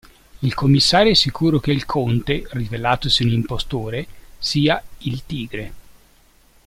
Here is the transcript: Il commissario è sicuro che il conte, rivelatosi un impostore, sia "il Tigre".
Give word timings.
Il 0.41 0.55
commissario 0.55 1.11
è 1.11 1.13
sicuro 1.13 1.59
che 1.59 1.69
il 1.71 1.85
conte, 1.85 2.47
rivelatosi 2.53 3.21
un 3.21 3.33
impostore, 3.33 4.07
sia 4.39 4.81
"il 5.01 5.21
Tigre". 5.27 5.73